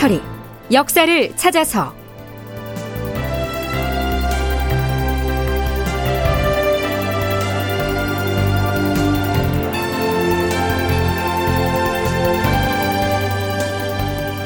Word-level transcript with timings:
다큐멘터리 0.00 0.22
역사를 0.72 1.36
찾아서. 1.36 1.92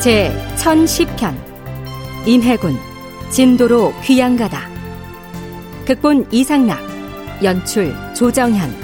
제 0.00 0.32
1010편 0.56 1.34
임해군 2.26 2.76
진도로 3.30 3.94
귀양가다. 4.02 4.68
극본 5.86 6.26
이상락 6.32 6.80
연출 7.44 7.94
조정현 8.14 8.83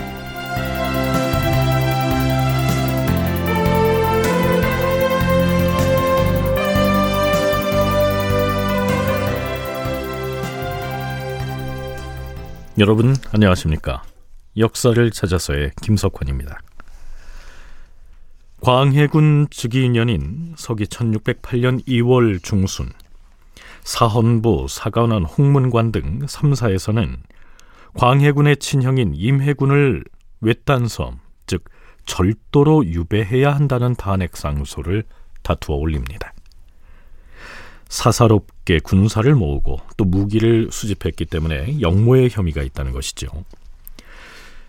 여러분 12.79 13.17
안녕하십니까? 13.33 14.05
역사를 14.57 15.11
찾아서의 15.11 15.73
김석환입니다. 15.83 16.61
광해군 18.61 19.49
즉위년인 19.51 20.55
서기 20.57 20.85
1608년 20.85 21.85
2월 21.87 22.41
중순 22.43 22.93
사헌부, 23.83 24.67
사관원, 24.69 25.25
홍문관 25.25 25.91
등 25.91 26.21
3사에서는 26.21 27.17
광해군의 27.95 28.59
친형인 28.59 29.15
임해군을 29.17 30.05
외딴섬, 30.41 31.19
즉 31.47 31.65
절도로 32.07 32.87
유배해야 32.87 33.53
한다는 33.53 33.97
탄핵 33.97 34.37
상소를 34.37 35.03
다투어 35.43 35.75
올립니다. 35.75 36.33
사사롭게 37.91 38.79
군사를 38.79 39.33
모으고 39.35 39.81
또 39.99 40.05
무기를 40.05 40.69
수집했기 40.71 41.27
때문에 41.27 41.81
역모의 41.81 42.31
혐의가 42.31 42.63
있다는 42.63 42.93
것이죠. 42.93 43.29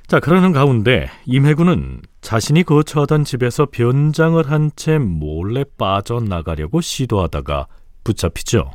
자, 0.07 0.19
그러는 0.19 0.51
가운데 0.51 1.09
임해군은 1.25 2.01
자신이 2.19 2.63
거처하던 2.63 3.23
집에서 3.23 3.67
변장을 3.71 4.51
한 4.51 4.71
채 4.75 4.97
몰래 4.97 5.63
빠져나가려고 5.77 6.81
시도하다가 6.81 7.67
붙잡히죠. 8.03 8.71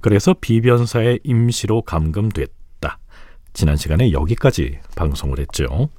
그래서 0.00 0.34
비변사의 0.40 1.20
임시로 1.22 1.82
감금됐다. 1.82 2.98
지난 3.52 3.76
시간에 3.76 4.10
여기까지 4.10 4.78
방송을 4.96 5.38
했죠. 5.38 5.90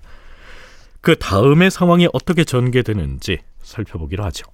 그 1.00 1.16
다음의 1.17 1.72
상황이 1.72 2.08
어떻게 2.11 2.44
전개되는지 2.44 3.38
살펴보기로 3.61 4.23
하죠. 4.25 4.45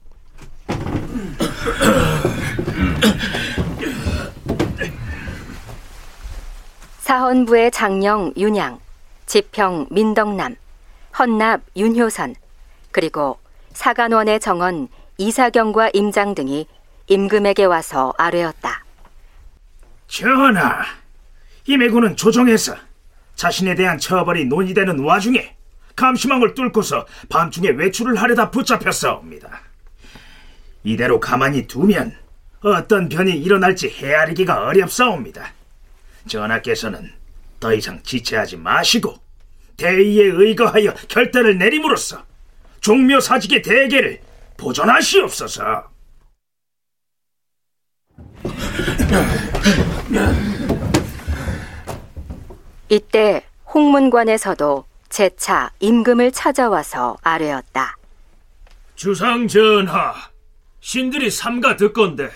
사헌부의 7.00 7.72
장령 7.72 8.34
윤양, 8.38 8.80
지평 9.26 9.88
민덕남, 9.90 10.56
헌납 11.18 11.62
윤효선, 11.76 12.36
그리고 12.92 13.40
사간원의 13.74 14.40
정원 14.40 14.88
이사경과 15.18 15.92
임장 15.94 16.36
등이 16.36 16.68
임금에게 17.08 17.66
와서 17.66 18.14
아뢰었다. 18.18 18.84
전하, 20.08 20.84
임해군은 21.66 22.16
조정에서 22.16 22.76
자신에 23.36 23.76
대한 23.76 23.98
처벌이 23.98 24.46
논의되는 24.46 25.00
와중에 25.00 25.56
감시망을 25.96 26.54
뚫고서 26.54 27.06
밤중에 27.30 27.70
외출을 27.70 28.16
하려다 28.16 28.52
붙잡혔사옵니다. 28.52 29.63
이대로 30.84 31.20
가만히 31.20 31.68
두면 31.68 32.16
어떤 32.62 33.10
변이 33.10 33.32
일어날지 33.32 33.90
헤아리기가 33.90 34.66
어렵사옵니다. 34.66 35.54
전하께서는 36.28 37.12
더 37.60 37.74
이상 37.74 38.02
지체하지 38.04 38.58
마시고 38.58 39.16
대의에 39.78 40.26
의거하여 40.26 40.94
결단을 41.08 41.58
내림으로써 41.58 42.24
종묘 42.82 43.20
사직의 43.20 43.62
대계를 43.62 44.22
보존하시옵소서. 44.58 45.90
이때 52.90 53.44
홍문관에서도 53.74 54.86
재차 55.10 55.72
임금을 55.80 56.32
찾아와서 56.32 57.18
아뢰었다. 57.22 57.98
주상 58.96 59.48
전하, 59.48 60.14
신들이 60.84 61.32
삼가 61.32 61.78
듣건데 61.78 62.30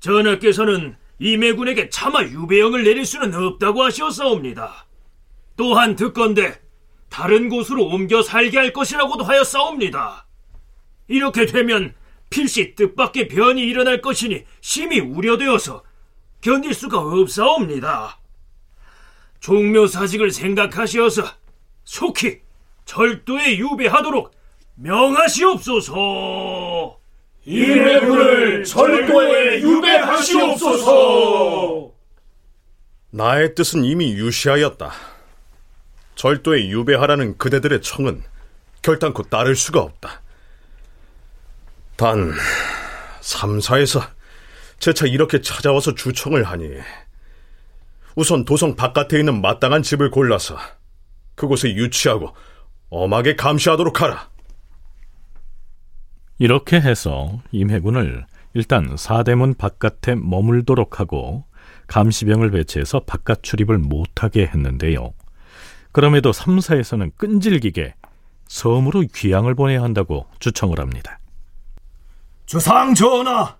전하께서는 0.00 0.96
임해군에게 1.20 1.90
차마 1.90 2.24
유배형을 2.24 2.82
내릴 2.82 3.06
수는 3.06 3.32
없다고 3.32 3.84
하시었사옵니다. 3.84 4.88
또한 5.56 5.94
듣건데 5.94 6.60
다른 7.08 7.48
곳으로 7.48 7.86
옮겨 7.86 8.20
살게 8.20 8.58
할 8.58 8.72
것이라고도 8.72 9.22
하였사옵니다. 9.22 10.26
이렇게 11.06 11.46
되면 11.46 11.94
필시 12.30 12.74
뜻밖의 12.74 13.28
변이 13.28 13.62
일어날 13.62 14.00
것이니 14.00 14.42
심히 14.60 14.98
우려되어서 14.98 15.84
견딜 16.40 16.74
수가 16.74 16.98
없사옵니다. 16.98 18.18
종묘사직을 19.38 20.32
생각하시어서 20.32 21.22
속히 21.84 22.40
절도에 22.86 23.56
유배하도록 23.58 24.32
명하시옵소서. 24.74 25.88
임해군을 27.48 28.62
절도에 28.64 29.62
유배하시옵소서. 29.62 30.90
나의 33.10 33.54
뜻은 33.54 33.84
이미 33.84 34.12
유시하였다. 34.12 34.92
절도에 36.14 36.68
유배하라는 36.68 37.38
그대들의 37.38 37.80
청은 37.80 38.22
결단코 38.82 39.22
따를 39.22 39.56
수가 39.56 39.80
없다. 39.80 40.20
단, 41.96 42.34
삼사에서 43.22 44.02
재차 44.78 45.06
이렇게 45.06 45.40
찾아와서 45.40 45.94
주청을 45.94 46.44
하니 46.44 46.68
우선 48.14 48.44
도성 48.44 48.76
바깥에 48.76 49.18
있는 49.20 49.40
마땅한 49.40 49.82
집을 49.82 50.10
골라서 50.10 50.58
그곳에 51.34 51.70
유치하고 51.70 52.36
엄하게 52.90 53.36
감시하도록 53.36 54.02
하라. 54.02 54.28
이렇게 56.38 56.80
해서 56.80 57.40
임해군을 57.50 58.26
일단 58.54 58.96
사대문 58.96 59.54
바깥에 59.54 60.14
머물도록 60.14 61.00
하고 61.00 61.44
감시병을 61.88 62.50
배치해서 62.50 63.00
바깥 63.00 63.42
출입을 63.42 63.78
못하게 63.78 64.46
했는데요. 64.46 65.14
그럼에도 65.92 66.30
3사에서는 66.30 67.12
끈질기게 67.16 67.94
섬으로 68.46 69.04
귀양을 69.14 69.54
보내야 69.54 69.82
한다고 69.82 70.26
주청을 70.38 70.78
합니다. 70.80 71.18
주상 72.46 72.94
전하, 72.94 73.56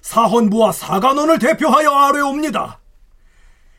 사헌부와 0.00 0.72
사관원을 0.72 1.38
대표하여 1.38 1.90
아뢰옵니다. 1.90 2.80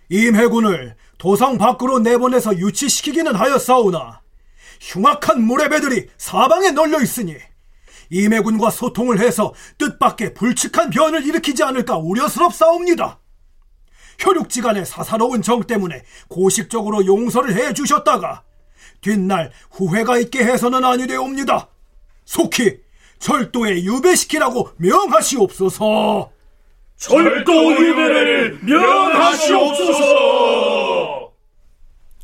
임해군을 0.09 0.95
도성 1.17 1.57
밖으로 1.57 1.99
내보내서 1.99 2.57
유치시키기는 2.57 3.35
하였사오나 3.35 4.21
흉악한 4.79 5.41
무례배들이 5.41 6.07
사방에 6.17 6.71
널려 6.71 7.01
있으니 7.01 7.35
임해군과 8.09 8.69
소통을 8.69 9.19
해서 9.19 9.53
뜻밖의 9.78 10.34
불측한 10.34 10.90
변을 10.90 11.25
일으키지 11.25 11.63
않을까 11.63 11.97
우려스럽사옵니다. 11.97 13.19
혈육지간의 14.19 14.86
사사로운 14.86 15.42
정 15.42 15.63
때문에 15.63 16.04
고식적으로 16.27 17.06
용서를 17.06 17.56
해 17.56 17.74
주셨다가 17.74 18.44
뒷날 19.01 19.51
후회가 19.71 20.18
있게 20.19 20.44
해서는 20.44 20.83
아니되옵니다. 20.83 21.69
속히 22.25 22.80
절도에 23.19 23.83
유배시키라고 23.83 24.71
명하시옵소서. 24.77 26.31
절도 26.98 27.71
유배를 27.74 28.60
명하시옵소서. 28.63 30.07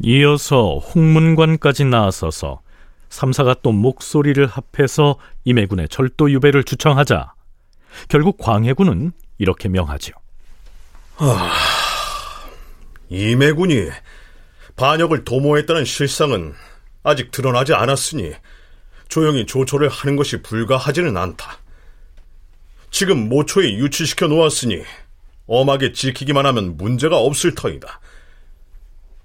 이어서 0.01 0.79
홍문관까지 0.79 1.85
나서서 1.85 2.62
삼사가 3.13 3.57
또 3.61 3.71
목소리를 3.71 4.43
합해서 4.47 5.17
임해군의 5.43 5.87
절도 5.89 6.31
유배를 6.31 6.63
주청하자 6.63 7.33
결국 8.07 8.39
광해군은 8.39 9.11
이렇게 9.37 9.69
명하지요. 9.69 10.15
아, 11.17 11.53
임해군이 13.09 13.89
반역을 14.75 15.25
도모했다는 15.25 15.85
실상은 15.85 16.55
아직 17.03 17.29
드러나지 17.29 17.75
않았으니 17.75 18.33
조용히 19.09 19.45
조처를 19.45 19.89
하는 19.89 20.15
것이 20.15 20.41
불가하지는 20.41 21.15
않다. 21.15 21.59
지금 22.89 23.29
모초에 23.29 23.73
유치시켜 23.73 24.27
놓았으니 24.27 24.81
엄하게 25.45 25.91
지키기만 25.91 26.47
하면 26.47 26.77
문제가 26.77 27.17
없을 27.17 27.53
터이다. 27.53 27.99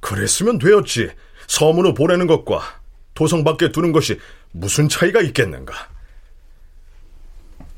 그랬으면 0.01 0.59
되었지. 0.59 1.11
서문으로 1.47 1.95
보내는 1.95 2.27
것과 2.27 2.78
도성 3.19 3.43
밖에 3.43 3.73
두는 3.73 3.91
것이 3.91 4.21
무슨 4.53 4.89
차이가 4.89 5.21
있겠는가? 5.21 5.75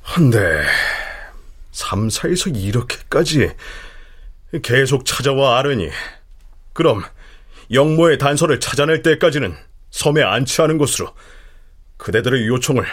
한데 0.02 0.62
삼사에서 1.72 2.50
이렇게까지 2.50 3.50
계속 4.62 5.06
찾아와 5.06 5.58
아르니 5.58 5.88
그럼 6.74 7.02
영모의 7.72 8.18
단서를 8.18 8.60
찾아낼 8.60 9.00
때까지는 9.00 9.56
섬에 9.90 10.22
안치하는 10.22 10.76
것으로 10.76 11.14
그대들의 11.96 12.46
요청을 12.46 12.84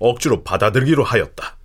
억지로 0.00 0.42
받아들기로 0.42 1.04
하였다. 1.04 1.56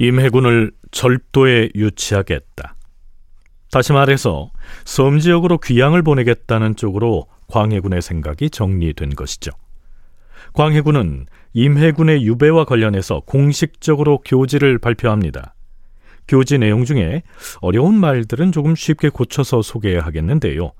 임해군을 0.00 0.72
절도에 0.92 1.68
유치하겠다. 1.74 2.74
다시 3.70 3.92
말해서 3.92 4.50
섬 4.86 5.18
지역으로 5.18 5.58
귀양을 5.58 6.02
보내겠다는 6.02 6.74
쪽으로 6.76 7.26
광해군의 7.48 8.00
생각이 8.00 8.48
정리된 8.48 9.10
것이죠. 9.10 9.50
광해군은 10.54 11.26
임해군의 11.52 12.24
유배와 12.24 12.64
관련해서 12.64 13.20
공식적으로 13.26 14.22
교지를 14.24 14.78
발표합니다. 14.78 15.54
교지 16.26 16.56
내용 16.56 16.86
중에 16.86 17.22
어려운 17.60 17.94
말들은 17.94 18.52
조금 18.52 18.74
쉽게 18.74 19.10
고쳐서 19.10 19.60
소개하겠는데요. 19.60 20.72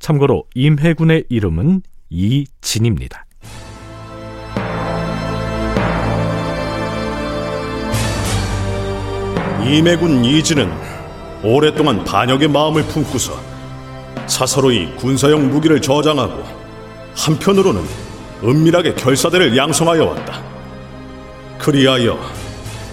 참고로 0.00 0.48
임해군의 0.56 1.26
이름은 1.28 1.82
이진입니다. 2.10 3.24
임해군 9.64 10.24
이진은 10.24 10.70
오랫동안 11.42 12.04
반역의 12.04 12.48
마음을 12.48 12.82
품고서 12.82 13.32
사서로이 14.26 14.94
군사용 14.96 15.50
무기를 15.50 15.80
저장하고 15.80 16.44
한편으로는 17.16 17.82
은밀하게 18.42 18.94
결사대를 18.94 19.56
양성하여 19.56 20.04
왔다. 20.04 20.42
그리하여 21.58 22.18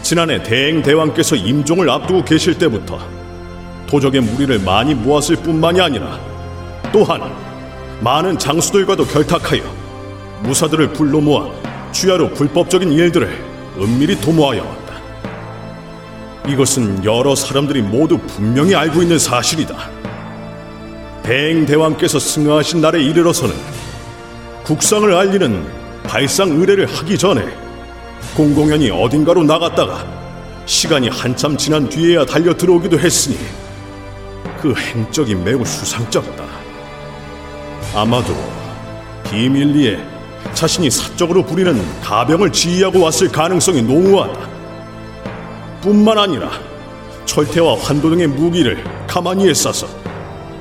지난해 0.02 0.42
대행 0.42 0.82
대왕께서 0.82 1.36
임종을 1.36 1.90
앞두고 1.90 2.24
계실 2.24 2.58
때부터 2.58 3.00
도적의 3.88 4.22
무리를 4.22 4.60
많이 4.60 4.94
모았을 4.96 5.36
뿐만이 5.38 5.82
아니라 5.82 6.20
또한 6.94 7.22
많은 8.00 8.40
장수들과도 8.40 9.06
결탁하여 9.08 9.62
무사들을 10.44 10.94
불러 10.94 11.20
모아 11.20 11.50
주야로 11.92 12.30
불법적인 12.30 12.92
일들을 12.92 13.28
은밀히 13.78 14.20
도모하여. 14.22 14.81
이것은 16.48 17.04
여러 17.06 17.36
사람들이 17.36 17.82
모두 17.82 18.18
분명히 18.18 18.74
알고 18.74 19.02
있는 19.02 19.20
사실이다. 19.20 19.76
대행 21.24 21.66
대왕께서 21.66 22.20
승하하신 22.20 22.82
날에 22.82 23.02
이르러서는 23.04 23.56
국상을 24.64 25.14
알리는 25.14 25.64
발상 26.04 26.50
의례를 26.50 26.88
하기 26.88 27.18
전에 27.18 27.46
공공연히 28.36 28.90
어딘가로 28.90 29.44
나갔다가 29.44 30.06
시간이 30.66 31.10
한참 31.10 31.58
지난 31.58 31.88
뒤에야 31.88 32.26
달려 32.26 32.56
들어오기도 32.56 32.98
했으니 33.00 33.38
그 34.62 34.74
행적이 34.76 35.36
매우 35.36 35.64
수상쩍다. 35.64 36.44
아마도 37.96 38.36
비밀리에 39.30 40.00
자신이 40.54 40.90
사적으로 40.90 41.46
부리는 41.46 41.80
가병을 42.02 42.52
지휘하고 42.52 43.00
왔을 43.00 43.32
가능성이 43.32 43.82
농후하다. 43.82 44.51
뿐만 45.82 46.18
아니라 46.18 46.52
철퇴와 47.26 47.78
환도 47.80 48.10
등의 48.12 48.28
무기를 48.28 48.84
가만히에 49.08 49.54
싸서 49.54 49.88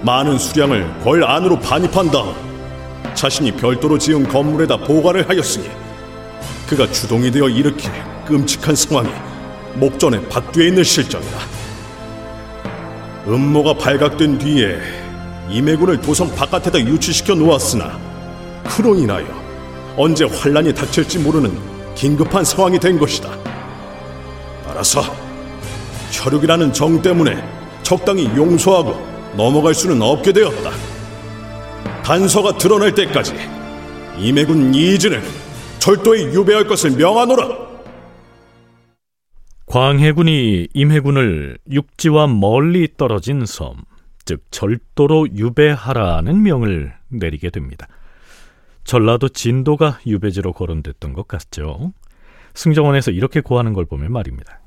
많은 0.02 0.38
수량을 0.38 1.00
궐 1.04 1.22
안으로 1.22 1.58
반입한 1.60 2.10
다음 2.10 2.34
자신이 3.14 3.52
별도로 3.52 3.98
지은 3.98 4.28
건물에다 4.28 4.78
보관을 4.78 5.28
하였으니 5.28 5.68
그가 6.66 6.90
주동이 6.90 7.30
되어 7.30 7.48
일으킬 7.48 7.90
끔찍한 8.26 8.74
상황이 8.74 9.10
목전에 9.74 10.26
박두에 10.28 10.68
있는 10.68 10.84
실정이다. 10.84 11.38
음모가 13.26 13.74
발각된 13.74 14.38
뒤에 14.38 14.78
임해군을 15.50 16.00
도성 16.00 16.34
바깥에다 16.34 16.80
유치시켜 16.80 17.34
놓았으나 17.34 17.98
그로 18.64 18.94
인하여 18.94 19.26
언제 19.96 20.24
환란이 20.24 20.72
닥칠지 20.72 21.18
모르는 21.18 21.52
긴급한 21.94 22.44
상황이 22.44 22.78
된 22.78 22.98
것이다. 22.98 23.39
따라서 24.80 25.02
혈육이라는 26.10 26.72
정 26.72 27.02
때문에 27.02 27.36
적당히 27.82 28.24
용서하고 28.34 28.92
넘어갈 29.36 29.74
수는 29.74 30.00
없게 30.00 30.32
되었다. 30.32 30.70
단서가 32.02 32.56
드러날 32.56 32.94
때까지 32.94 33.34
임해군 34.18 34.74
이진을 34.74 35.22
절도에 35.80 36.32
유배할 36.32 36.66
것을 36.66 36.92
명하노라. 36.92 37.70
광해군이 39.66 40.68
임해군을 40.72 41.58
육지와 41.70 42.26
멀리 42.26 42.88
떨어진 42.96 43.44
섬, 43.44 43.76
즉 44.24 44.42
절도로 44.50 45.28
유배하라는 45.36 46.42
명을 46.42 46.94
내리게 47.08 47.50
됩니다. 47.50 47.86
전라도 48.84 49.28
진도가 49.28 50.00
유배지로 50.06 50.54
거론됐던 50.54 51.12
것 51.12 51.28
같죠. 51.28 51.92
승정원에서 52.54 53.10
이렇게 53.10 53.40
고하는 53.40 53.74
걸 53.74 53.84
보면 53.84 54.12
말입니다. 54.12 54.59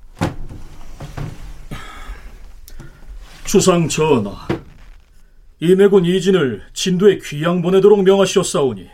주상 3.45 3.88
전하, 3.88 4.48
임해군 5.60 6.06
이진을 6.06 6.63
진도에 6.74 7.19
귀양 7.24 7.62
보내도록 7.62 8.04
명하시었사오니 8.04 8.90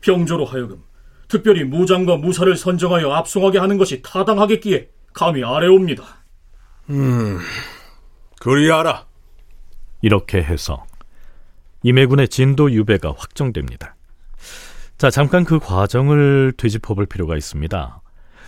병조로 0.00 0.44
하여금 0.44 0.82
특별히 1.28 1.64
무장과 1.64 2.16
무사를 2.16 2.54
선정하여 2.56 3.10
압송하게 3.12 3.58
하는 3.58 3.78
것이 3.78 4.02
타당하겠기에 4.02 4.88
감히 5.12 5.42
아래옵니다. 5.42 6.04
음, 6.90 7.38
그리하라. 8.40 9.06
이렇게 10.02 10.38
해서 10.38 10.84
임해군의 11.82 12.28
진도 12.28 12.70
유배가 12.70 13.14
확정됩니다. 13.16 13.96
자, 14.98 15.10
잠깐 15.10 15.44
그 15.44 15.58
과정을 15.58 16.52
되짚어 16.56 16.94
볼 16.94 17.06
필요가 17.06 17.36
있습니다. 17.36 18.00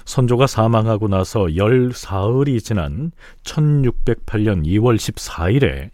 선조가 0.07 0.47
사망하고 0.47 1.09
나서 1.09 1.55
열 1.57 1.93
사흘이 1.93 2.61
지난 2.61 3.11
1608년 3.43 4.65
2월 4.65 4.97
14일에 4.97 5.91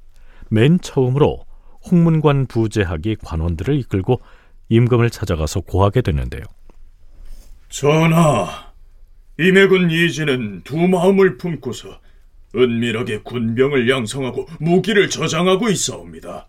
맨 0.50 0.78
처음으로 0.80 1.44
홍문관 1.90 2.46
부재학이 2.46 3.16
관원들을 3.24 3.74
이끌고 3.80 4.20
임금을 4.68 5.10
찾아가서 5.10 5.60
고하게 5.60 6.02
되는데요. 6.02 6.42
전하, 7.70 8.72
임해군 9.40 9.90
이진은 9.90 10.62
두 10.62 10.76
마음을 10.76 11.38
품고서 11.38 11.98
은밀하게 12.54 13.20
군병을 13.22 13.88
양성하고 13.88 14.46
무기를 14.60 15.08
저장하고 15.08 15.70
있사옵니다. 15.70 16.48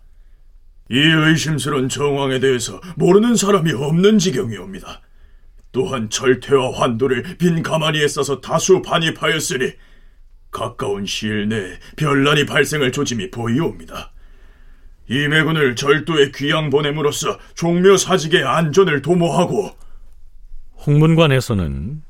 이 0.91 0.97
의심스런 0.99 1.87
정황에 1.87 2.39
대해서 2.39 2.81
모르는 2.97 3.37
사람이 3.37 3.71
없는 3.71 4.19
지경이옵니다. 4.19 5.01
또한 5.73 6.09
절퇴와 6.09 6.71
환도를 6.71 7.37
빈 7.37 7.61
가마니에 7.61 8.07
싸서 8.07 8.39
다수 8.39 8.81
반입하였으니 8.81 9.73
가까운 10.51 11.05
시일 11.05 11.49
내에 11.49 11.79
별난이 11.97 12.45
발생할 12.45 12.91
조짐이 12.91 13.31
보이옵니다. 13.31 14.13
임해군을 15.09 15.75
절도에 15.75 16.31
귀양 16.35 16.69
보냄으로써 16.69 17.37
종묘 17.55 17.97
사직의 17.97 18.43
안전을 18.43 19.01
도모하고 19.01 19.71
홍문관에서는 20.85 22.03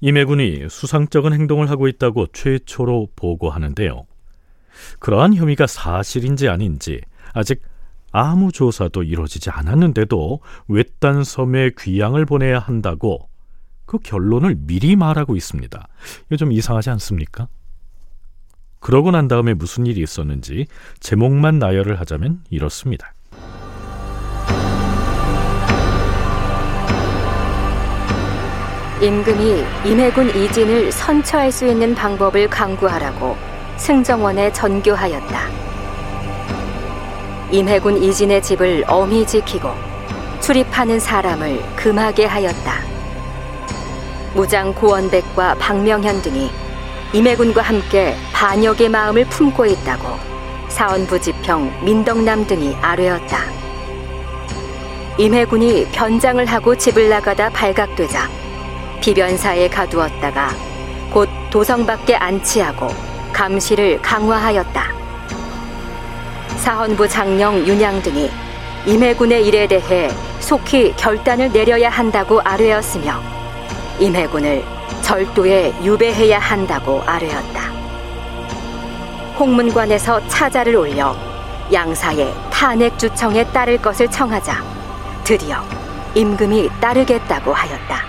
임해군이 0.00 0.68
수상적인 0.70 1.34
행동을 1.34 1.68
하고 1.68 1.88
있다고 1.88 2.28
최초로 2.28 3.10
보고하는데요. 3.16 4.06
그러한 4.98 5.34
혐의가 5.34 5.66
사실인지 5.66 6.48
아닌지 6.48 7.02
아직 7.34 7.60
아무 8.12 8.52
조사도 8.52 9.02
이루어지지 9.02 9.50
않았는데도 9.50 10.40
외딴 10.68 11.24
섬에 11.24 11.70
귀양을 11.78 12.26
보내야 12.26 12.58
한다고 12.58 13.28
그 13.86 13.98
결론을 13.98 14.56
미리 14.58 14.96
말하고 14.96 15.36
있습니다. 15.36 15.88
이거 16.26 16.36
좀 16.36 16.52
이상하지 16.52 16.90
않습니까? 16.90 17.48
그러고 18.78 19.10
난 19.10 19.28
다음에 19.28 19.54
무슨 19.54 19.86
일이 19.86 20.00
있었는지 20.00 20.66
제목만 21.00 21.58
나열을 21.58 22.00
하자면 22.00 22.44
이렇습니다. 22.50 23.12
임금이 29.02 29.64
임해군 29.86 30.28
이진을 30.36 30.92
선처할 30.92 31.50
수 31.50 31.66
있는 31.66 31.94
방법을 31.94 32.48
강구하라고 32.48 33.34
승정원에 33.78 34.52
전교하였다. 34.52 35.69
임해군 37.52 38.02
이진의 38.02 38.42
집을 38.42 38.84
엄히 38.86 39.26
지키고 39.26 39.70
출입하는 40.40 41.00
사람을 41.00 41.60
금하게 41.74 42.26
하였다. 42.26 42.74
무장 44.34 44.72
고원백과 44.72 45.56
박명현 45.56 46.22
등이 46.22 46.50
임해군과 47.12 47.62
함께 47.62 48.14
반역의 48.32 48.88
마음을 48.88 49.24
품고 49.24 49.66
있다고 49.66 50.16
사원부 50.68 51.20
지평 51.20 51.84
민덕남 51.84 52.46
등이 52.46 52.76
아뢰었다. 52.80 53.40
임해군이 55.18 55.88
변장을 55.90 56.46
하고 56.46 56.76
집을 56.76 57.08
나가다 57.08 57.50
발각되자 57.50 58.28
비변사에 59.00 59.68
가두었다가 59.68 60.50
곧 61.10 61.28
도성 61.50 61.84
밖에 61.84 62.14
안치하고 62.14 62.88
감시를 63.32 64.00
강화하였다. 64.02 64.99
사헌부 66.60 67.08
장령 67.08 67.66
윤양 67.66 68.02
등이 68.02 68.30
임해군의 68.84 69.46
일에 69.46 69.66
대해 69.66 70.10
속히 70.40 70.92
결단을 70.94 71.50
내려야 71.50 71.88
한다고 71.88 72.38
아뢰었으며 72.42 73.18
임해군을 73.98 74.62
절도에 75.00 75.72
유배해야 75.82 76.38
한다고 76.38 77.02
아뢰었다. 77.06 77.62
홍문관에서 79.38 80.28
차자를 80.28 80.76
올려 80.76 81.16
양사의 81.72 82.34
탄핵 82.50 82.98
주청에 82.98 83.42
따를 83.52 83.78
것을 83.78 84.08
청하자 84.08 84.62
드디어 85.24 85.62
임금이 86.14 86.68
따르겠다고 86.78 87.54
하였다. 87.54 88.02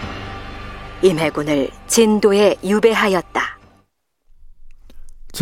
임해군을 1.04 1.70
진도에 1.88 2.56
유배하였다. 2.66 3.31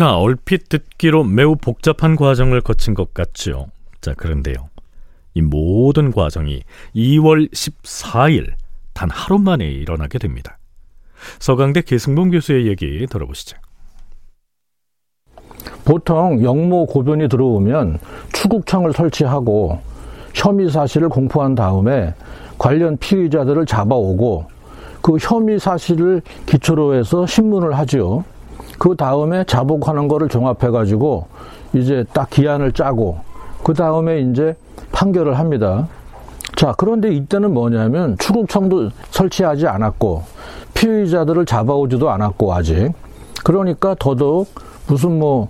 자, 0.00 0.16
얼핏 0.16 0.70
듣기로 0.70 1.24
매우 1.24 1.56
복잡한 1.56 2.16
과정을 2.16 2.62
거친 2.62 2.94
것 2.94 3.12
같죠. 3.12 3.66
자, 4.00 4.14
그런데요. 4.14 4.70
이 5.34 5.42
모든 5.42 6.10
과정이 6.10 6.62
2월 6.96 7.52
14일 7.52 8.54
단 8.94 9.10
하루 9.10 9.38
만에 9.38 9.66
일어나게 9.66 10.18
됩니다. 10.18 10.56
서강대 11.38 11.82
계승봉 11.82 12.30
교수의 12.30 12.66
얘기 12.66 13.06
들어보시죠. 13.10 13.58
보통 15.84 16.42
영모 16.42 16.86
고변이 16.86 17.28
들어오면 17.28 17.98
추국청을 18.32 18.94
설치하고 18.94 19.82
혐의 20.32 20.70
사실을 20.70 21.10
공포한 21.10 21.54
다음에 21.54 22.14
관련 22.56 22.96
피의자들을 22.96 23.66
잡아오고 23.66 24.46
그 25.02 25.18
혐의 25.20 25.60
사실을 25.60 26.22
기초로 26.46 26.94
해서 26.94 27.26
신문을 27.26 27.76
하죠. 27.80 28.24
그 28.80 28.96
다음에 28.96 29.44
자복하는 29.44 30.08
거를 30.08 30.30
종합해 30.30 30.70
가지고 30.70 31.26
이제 31.74 32.02
딱 32.14 32.30
기한을 32.30 32.72
짜고 32.72 33.18
그 33.62 33.74
다음에 33.74 34.20
이제 34.20 34.56
판결을 34.90 35.38
합니다. 35.38 35.86
자, 36.56 36.72
그런데 36.78 37.12
이때는 37.12 37.52
뭐냐면 37.52 38.16
추국청도 38.16 38.88
설치하지 39.10 39.66
않았고 39.66 40.22
피의자들을 40.72 41.44
잡아오지도 41.44 42.08
않았고 42.08 42.54
아직. 42.54 42.90
그러니까 43.44 43.94
더더욱 43.98 44.48
무슨 44.86 45.18
뭐 45.18 45.48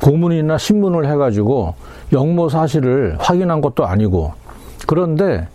고문이나 0.00 0.58
신문을 0.58 1.06
해가지고 1.06 1.74
영모 2.12 2.48
사실을 2.48 3.16
확인한 3.20 3.60
것도 3.60 3.86
아니고. 3.86 4.32
그런데 4.88 5.46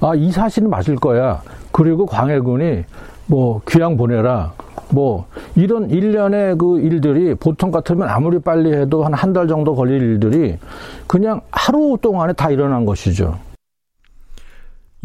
아 0.00 0.14
이 0.14 0.30
사실은 0.30 0.70
맞을 0.70 0.94
거야. 0.94 1.42
그리고 1.72 2.06
광해군이 2.06 2.84
뭐 3.26 3.60
귀양 3.68 3.96
보내라 3.96 4.52
뭐 4.90 5.26
이런 5.56 5.90
일련의 5.90 6.56
그 6.58 6.80
일들이 6.80 7.34
보통 7.34 7.70
같으면 7.70 8.08
아무리 8.08 8.38
빨리 8.38 8.72
해도 8.72 9.04
한 9.04 9.14
한 9.14 9.32
달 9.32 9.48
정도 9.48 9.74
걸릴 9.74 10.00
일들이 10.02 10.56
그냥 11.06 11.40
하루 11.50 11.98
동안에 12.00 12.32
다 12.34 12.50
일어난 12.50 12.84
것이죠. 12.86 13.38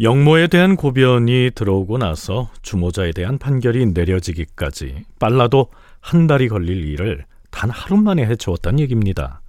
영모에 0.00 0.46
대한 0.48 0.76
고변이 0.76 1.50
들어오고 1.54 1.98
나서 1.98 2.48
주모자에 2.62 3.12
대한 3.12 3.38
판결이 3.38 3.86
내려지기까지 3.86 5.04
빨라도 5.18 5.68
한 6.00 6.26
달이 6.26 6.48
걸릴 6.48 6.84
일을 6.88 7.24
단 7.50 7.70
하루 7.70 7.96
만에 7.98 8.24
해치웠다는 8.26 8.80
얘기입니다. 8.80 9.40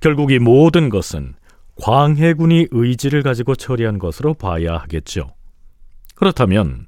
결국 0.00 0.32
이 0.32 0.38
모든 0.38 0.88
것은 0.88 1.34
광해군이 1.80 2.68
의지를 2.70 3.22
가지고 3.22 3.54
처리한 3.54 3.98
것으로 3.98 4.34
봐야 4.34 4.76
하겠죠. 4.76 5.30
그렇다면 6.14 6.86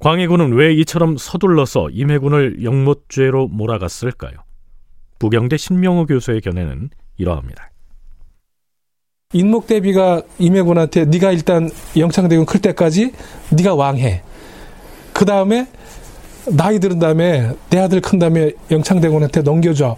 광해군은 0.00 0.54
왜 0.54 0.72
이처럼 0.74 1.16
서둘러서 1.18 1.90
임해군을 1.90 2.64
영모죄로 2.64 3.48
몰아갔을까요? 3.48 4.32
부경대 5.18 5.58
신명호 5.58 6.06
교수의 6.06 6.40
견해는 6.40 6.88
이러합니다. 7.18 7.70
인목 9.34 9.66
대비가 9.66 10.22
임해군한테 10.38 11.04
네가 11.04 11.32
일단 11.32 11.70
영창대군 11.96 12.46
클 12.46 12.60
때까지 12.60 13.12
네가 13.50 13.74
왕해. 13.74 14.22
그 15.12 15.24
다음에 15.26 15.68
나이 16.48 16.80
들은 16.80 16.98
다음에 16.98 17.52
내 17.68 17.78
아들 17.78 18.00
큰 18.00 18.18
다음에 18.18 18.52
영창대군한테 18.70 19.42
넘겨줘. 19.42 19.96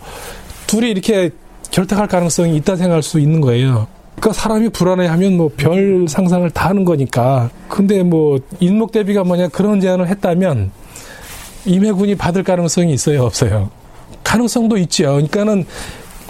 둘이 0.67 0.91
이렇게 0.91 1.31
결탁할 1.71 2.09
가능성이 2.09 2.57
있다 2.57 2.75
생각할 2.75 3.03
수 3.03 3.21
있는 3.21 3.41
거예요. 3.41 3.87
그러니까 4.17 4.33
사람이 4.33 4.69
불안해하면 4.71 5.37
뭐 5.37 5.49
별 5.57 6.07
상상을 6.09 6.49
다 6.51 6.69
하는 6.69 6.85
거니까. 6.85 7.51
근데 7.69 8.03
뭐 8.03 8.39
인목 8.61 8.93
대비가 8.93 9.25
뭐냐 9.25 9.49
그런 9.49 9.81
제안을 9.81 10.09
했다면 10.09 10.71
임해군이 11.65 12.17
받을 12.17 12.43
가능성이 12.43 12.93
있어요, 12.93 13.25
없어요? 13.25 13.71
가능성도 14.25 14.77
있죠. 14.79 15.05
그러니까는 15.05 15.65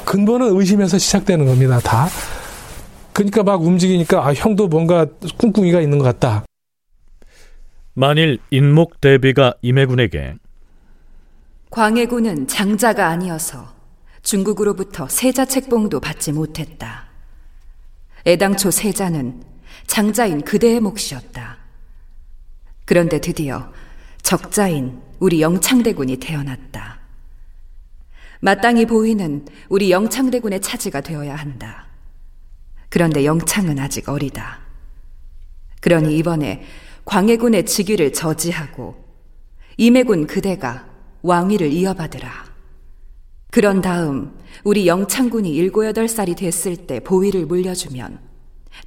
근본은 0.05 0.59
의심에서 0.59 0.99
시작되는 0.99 1.47
겁니다, 1.47 1.79
다. 1.81 2.09
그러니까 3.13 3.43
막 3.43 3.63
움직이니까 3.63 4.27
아 4.27 4.33
형도 4.33 4.69
뭔가 4.69 5.07
꿍꿍이가 5.39 5.81
있는 5.81 5.99
것 5.99 6.05
같다. 6.05 6.45
만일 7.95 8.39
인목 8.51 9.01
대비가 9.03 9.53
임해군에게 9.61 10.35
광해군은 11.71 12.47
장자가 12.49 13.07
아니어서 13.09 13.67
중국으로부터 14.23 15.09
세자 15.09 15.45
책봉도 15.45 16.01
받지 16.01 16.33
못했다. 16.33 17.12
애당초 18.27 18.71
세자는 18.71 19.43
장자인 19.87 20.43
그대의 20.43 20.81
몫이었다. 20.81 21.59
그런데 22.85 23.21
드디어 23.21 23.73
적자인 24.23 25.01
우리 25.19 25.41
영창대군이 25.41 26.17
태어났다. 26.17 27.01
마땅히 28.41 28.87
보이는 28.87 29.47
우리 29.69 29.91
영창대군의 29.91 30.61
차지가 30.61 31.01
되어야 31.01 31.35
한다. 31.35 31.87
그런데 32.89 33.25
영창은 33.25 33.79
아직 33.79 34.09
어리다. 34.09 34.61
그러니 35.81 36.17
이번에 36.19 36.65
광해군의 37.05 37.67
즉위를 37.67 38.13
저지하고 38.13 39.03
임해군 39.77 40.27
그대가 40.27 40.87
왕위를 41.23 41.73
이어받으라. 41.73 42.53
그런 43.51 43.81
다음 43.81 44.37
우리 44.65 44.87
영창군이 44.87 45.51
일곱 45.55 45.87
여덟 45.87 46.09
살이 46.09 46.35
됐을 46.35 46.87
때 46.87 47.01
보위를 47.01 47.47
물려주면 47.47 48.21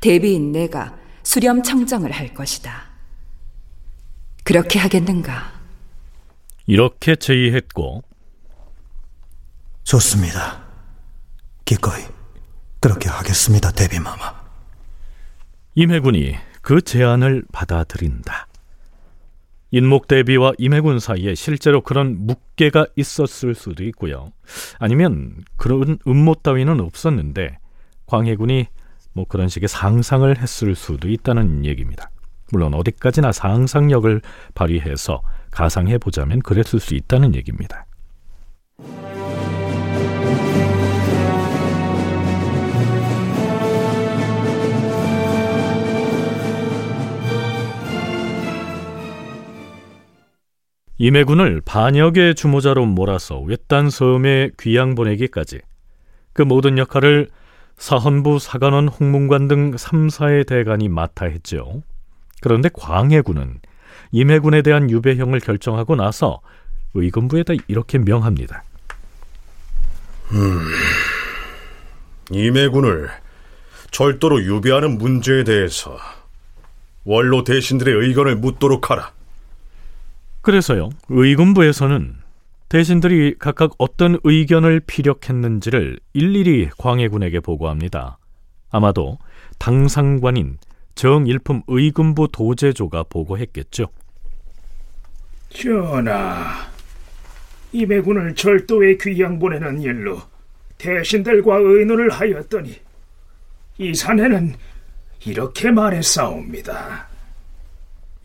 대비인 0.01 0.51
내가 0.51 0.97
수렴 1.23 1.63
청정을 1.63 2.11
할 2.11 2.33
것이다. 2.33 2.89
그렇게 4.43 4.79
하겠는가? 4.79 5.53
이렇게 6.67 7.15
제의했고 7.15 8.03
좋습니다. 9.83 10.63
기꺼이 11.65 12.03
그렇게 12.79 13.09
하겠습니다, 13.09 13.71
대비마마. 13.71 14.45
임해군이 15.75 16.35
그 16.61 16.81
제안을 16.81 17.45
받아들인다. 17.51 18.47
인목대비와 19.71 20.53
임해군 20.57 20.99
사이에 20.99 21.35
실제로 21.35 21.81
그런 21.81 22.25
묵계가 22.25 22.87
있었을 22.95 23.55
수도 23.55 23.83
있고요. 23.85 24.31
아니면 24.79 25.43
그런 25.57 25.97
음모 26.07 26.35
따위는 26.35 26.79
없었는데 26.79 27.57
광해군이 28.05 28.67
뭐 29.13 29.25
그런 29.27 29.47
식의 29.47 29.67
상상을 29.67 30.37
했을 30.37 30.75
수도 30.75 31.09
있다는 31.09 31.65
얘기입니다. 31.65 32.09
물론 32.51 32.73
어디까지나 32.73 33.31
상상력을 33.31 34.21
발휘해서 34.53 35.21
가상해 35.51 35.97
보자면 35.97 36.39
그랬을 36.39 36.79
수 36.79 36.95
있다는 36.95 37.33
얘기입니다. 37.35 37.84
임해군을 50.97 51.61
반역의 51.65 52.35
주모자로 52.35 52.85
몰아서 52.85 53.39
외딴 53.41 53.89
섬에 53.89 54.51
귀양 54.59 54.95
보내기까지 54.95 55.59
그 56.31 56.41
모든 56.41 56.77
역할을 56.77 57.29
사헌부 57.77 58.39
사관원 58.39 58.87
홍문관 58.87 59.49
등 59.49 59.71
3사의 59.71 60.47
대관이 60.47 60.87
맡아 60.87 61.25
했죠. 61.25 61.83
그런데 62.41 62.69
광해군은 62.73 63.59
임해군에 64.11 64.61
대한 64.61 64.89
유배형을 64.89 65.41
결정하고 65.41 65.95
나서 65.95 66.39
의금부에다 66.93 67.53
이렇게 67.67 67.97
명합니다. 67.97 68.63
음, 70.31 70.59
임해군을 72.31 73.09
절도로 73.91 74.43
유배하는 74.43 74.97
문제에 74.97 75.43
대해서 75.43 75.97
원로 77.03 77.43
대신들의 77.43 77.93
의견을 77.93 78.37
묻도록 78.37 78.89
하라. 78.89 79.14
그래서요, 80.45 80.91
의금부에서는 81.09 82.17
대신들이 82.69 83.33
각각 83.39 83.71
어떤 83.79 84.19
의견을 84.23 84.79
피력했는지를 84.81 85.99
일일이 86.13 86.69
광해군에게 86.77 87.39
보고합니다. 87.39 88.19
아마도 88.69 89.17
당상관인 89.57 90.59
정일품 90.93 91.63
의금부 91.65 92.27
도제조가 92.31 93.05
보고했겠죠. 93.09 93.87
전하, 95.49 96.69
임해군을 97.71 98.35
절도에 98.35 98.97
귀양 99.01 99.39
보내는 99.39 99.81
일로 99.81 100.21
대신들과 100.77 101.55
의논을 101.57 102.11
하였더니 102.11 102.79
이 103.79 103.95
사내는 103.95 104.53
이렇게 105.25 105.71
말했사옵니다. 105.71 107.14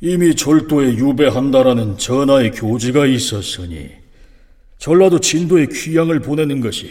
이미 0.00 0.34
절도에 0.34 0.94
유배한다라는 0.94 1.98
전하의 1.98 2.52
교지가 2.52 3.06
있었으니 3.06 3.90
전라도 4.78 5.20
진도에 5.20 5.66
귀양을 5.66 6.20
보내는 6.20 6.60
것이 6.60 6.90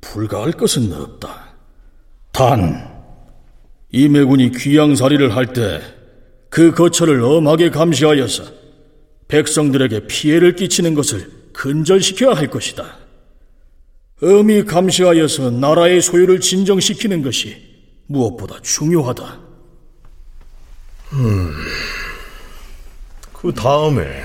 불가할 0.00 0.52
것은 0.52 0.92
없다. 0.92 1.54
단 2.32 2.92
임해군이 3.90 4.52
귀양살이를 4.52 5.34
할 5.34 5.52
때 5.52 5.94
그 6.54 6.70
거처를 6.70 7.20
엄하게 7.20 7.70
감시하여서 7.70 8.44
백성들에게 9.26 10.06
피해를 10.06 10.54
끼치는 10.54 10.94
것을 10.94 11.28
근절시켜야 11.52 12.36
할 12.36 12.48
것이다. 12.48 12.96
엄히 14.22 14.64
감시하여서 14.64 15.50
나라의 15.50 16.00
소유를 16.00 16.38
진정시키는 16.38 17.22
것이 17.22 17.56
무엇보다 18.06 18.60
중요하다. 18.62 19.40
음, 21.14 21.52
그 23.44 23.52
다음에 23.52 24.22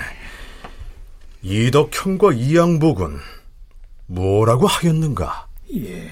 이덕형과 1.42 2.32
이양복은 2.32 3.18
뭐라고 4.06 4.66
하였는가? 4.66 5.46
예, 5.76 6.10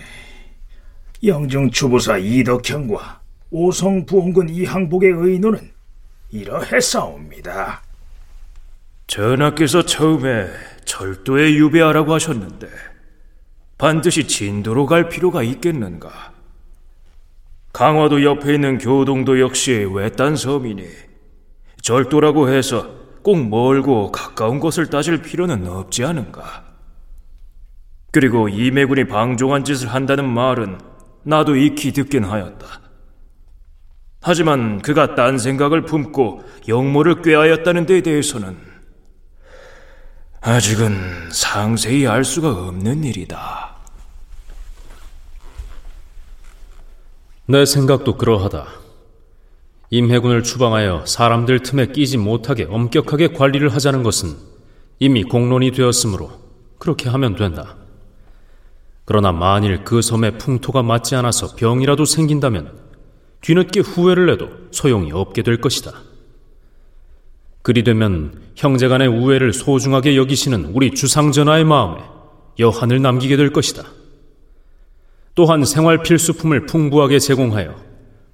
영정 1.23 1.71
주보사 1.71 2.17
이덕형과 2.17 3.21
오성 3.49 4.05
부원군 4.05 4.49
이항복의 4.49 5.09
의논은 5.09 5.71
이러했사옵니다. 6.31 7.81
전하께서 9.07 9.85
처음에 9.85 10.49
절도에 10.83 11.53
유배하라고 11.53 12.13
하셨는데 12.13 12.67
반드시 13.77 14.27
진도로 14.27 14.85
갈 14.85 15.07
필요가 15.07 15.43
있겠는가? 15.43 16.33
강화도 17.71 18.21
옆에 18.21 18.55
있는 18.55 18.77
교동도 18.77 19.39
역시 19.39 19.87
외딴 19.89 20.35
섬이니 20.35 21.06
절도라고 21.87 22.49
해서 22.49 22.85
꼭 23.23 23.47
멀고 23.47 24.11
가까운 24.11 24.59
곳을 24.59 24.87
따질 24.87 25.21
필요는 25.21 25.65
없지 25.69 26.03
않은가? 26.03 26.65
그리고 28.11 28.49
이매군이 28.49 29.05
방종한 29.05 29.63
짓을 29.63 29.87
한다는 29.87 30.27
말은 30.27 30.81
나도 31.23 31.55
익히 31.55 31.93
듣긴 31.93 32.25
하였다. 32.25 32.81
하지만 34.21 34.81
그가 34.81 35.15
딴 35.15 35.37
생각을 35.37 35.85
품고 35.85 36.43
영모를 36.67 37.21
꾀하였다는 37.21 37.85
데 37.85 38.01
대해서는 38.01 38.57
아직은 40.41 41.31
상세히 41.31 42.05
알 42.05 42.25
수가 42.25 42.49
없는 42.49 43.05
일이다. 43.05 43.77
내 47.45 47.65
생각도 47.65 48.17
그러하다. 48.17 48.86
임해군을 49.89 50.43
추방하여 50.43 51.05
사람들 51.05 51.59
틈에 51.59 51.87
끼지 51.87 52.17
못하게 52.17 52.65
엄격하게 52.69 53.29
관리를 53.29 53.69
하자는 53.69 54.03
것은 54.03 54.35
이미 54.99 55.23
공론이 55.23 55.71
되었으므로 55.71 56.31
그렇게 56.77 57.09
하면 57.09 57.35
된다. 57.35 57.75
그러나 59.05 59.31
만일 59.31 59.85
그 59.85 60.01
섬의 60.01 60.37
풍토가 60.37 60.83
맞지 60.83 61.15
않아서 61.15 61.55
병이라도 61.55 62.03
생긴다면 62.03 62.73
뒤늦게 63.39 63.79
후회를 63.79 64.25
내도 64.25 64.49
소용이 64.71 65.13
없게 65.13 65.43
될 65.43 65.61
것이다. 65.61 65.93
그리 67.61 67.83
되면 67.83 68.41
형제 68.55 68.89
간의 68.89 69.07
우애를 69.07 69.53
소중하게 69.53 70.17
여기시는 70.17 70.71
우리 70.73 70.91
주상전하의 70.91 71.63
마음에 71.63 72.01
여한을 72.59 73.01
남기게 73.01 73.37
될 73.37 73.53
것이다. 73.53 73.83
또한 75.35 75.63
생활 75.63 76.01
필수품을 76.01 76.65
풍부하게 76.65 77.19
제공하여 77.19 77.86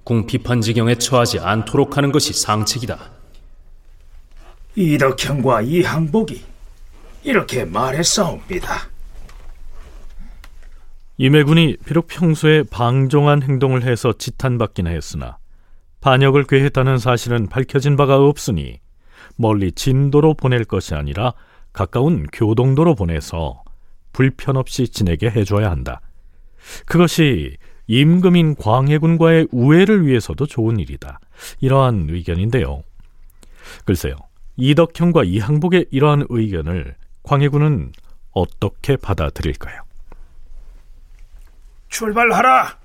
궁비판지경에 0.04 0.96
처하지 0.96 1.40
않도록 1.40 1.96
하는 1.96 2.12
것이 2.12 2.32
상책이다. 2.32 3.10
이덕형과 4.76 5.62
이항복이 5.62 6.42
이렇게 7.22 7.64
말했사옵니다. 7.64 8.88
임해군이 11.16 11.76
비록 11.84 12.08
평소에 12.08 12.64
방종한 12.64 13.42
행동을 13.42 13.84
해서 13.84 14.12
지탄받긴 14.12 14.88
했으나 14.88 15.38
반역을 16.00 16.44
꾀했다는 16.44 16.98
사실은 16.98 17.46
밝혀진 17.46 17.96
바가 17.96 18.18
없으니 18.18 18.80
멀리 19.36 19.72
진도로 19.72 20.34
보낼 20.34 20.64
것이 20.64 20.94
아니라 20.94 21.32
가까운 21.72 22.26
교동도로 22.32 22.94
보내서 22.94 23.62
불편 24.12 24.56
없이 24.56 24.88
지내게 24.88 25.30
해줘야 25.30 25.70
한다. 25.70 26.00
그것이 26.86 27.56
임금인 27.86 28.56
광해군과의 28.56 29.48
우애를 29.52 30.06
위해서도 30.06 30.46
좋은 30.46 30.78
일이다. 30.78 31.20
이러한 31.60 32.06
의견인데요. 32.08 32.82
글쎄요. 33.84 34.16
이덕형과 34.56 35.24
이항복의 35.24 35.86
이러한 35.90 36.26
의견을 36.28 36.96
광해군은 37.22 37.92
어떻게 38.32 38.96
받아들일까요? 38.96 39.82
출발하라. 41.88 42.78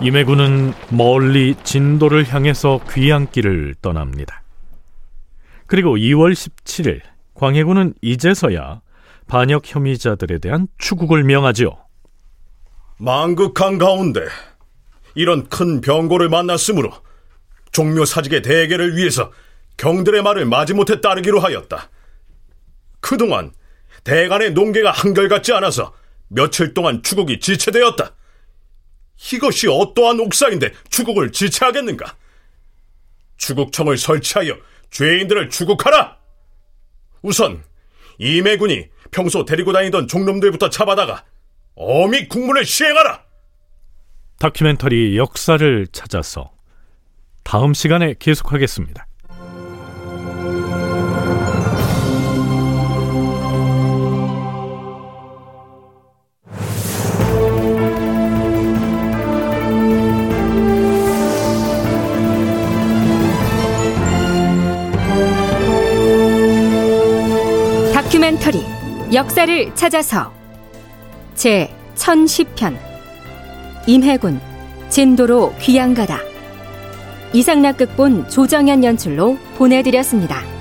임해군은 0.00 0.72
멀리 0.90 1.54
진도를 1.62 2.32
향해서 2.32 2.80
귀향길을 2.90 3.76
떠납니다. 3.80 4.42
그리고 5.66 5.96
2월 5.96 6.32
17일 6.32 7.00
광해군은 7.34 7.94
이제서야 8.02 8.80
반역 9.26 9.62
혐의자들에 9.64 10.38
대한 10.38 10.68
추국을 10.78 11.24
명하지요. 11.24 11.76
망극한 12.98 13.78
가운데 13.78 14.20
이런 15.14 15.48
큰 15.48 15.80
병고를 15.80 16.28
만났으므로 16.28 16.92
종묘 17.72 18.04
사직의 18.04 18.42
대계를 18.42 18.96
위해서 18.96 19.32
경들의 19.76 20.22
말을 20.22 20.44
마지못해 20.44 21.00
따르기로 21.00 21.40
하였다. 21.40 21.90
그동안 23.00 23.52
대간의 24.04 24.52
농계가 24.52 24.90
한결같지 24.90 25.52
않아서 25.52 25.92
며칠 26.28 26.74
동안 26.74 27.02
추국이 27.02 27.40
지체되었다. 27.40 28.12
이것이 29.32 29.68
어떠한 29.68 30.20
옥사인데 30.20 30.72
추국을 30.90 31.32
지체하겠는가? 31.32 32.16
추국청을 33.36 33.96
설치하여 33.98 34.56
죄인들을 34.90 35.50
추국하라! 35.50 36.18
우선 37.22 37.64
이매군이 38.18 38.88
평소 39.10 39.44
데리고 39.44 39.72
다니던 39.72 40.08
종놈들부터 40.08 40.70
잡아다가 40.70 41.24
어미 41.74 42.28
국문을 42.28 42.64
시행하라! 42.64 43.24
다큐멘터리 44.38 45.16
역사를 45.16 45.86
찾아서 45.88 46.52
다음 47.44 47.74
시간에 47.74 48.14
계속하겠습니다. 48.18 49.06
다큐멘터리 68.44 68.62
역사를 69.14 69.74
찾아서 69.74 70.32
제 71.34 71.70
1010편 71.96 72.76
임해군 73.86 74.40
진도로 74.90 75.54
귀양가다 75.58 76.18
이상락 77.32 77.78
극본 77.78 78.28
조정현 78.28 78.84
연출로 78.84 79.38
보내드렸습니다. 79.56 80.53